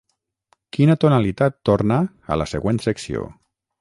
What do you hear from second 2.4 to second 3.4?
la següent secció?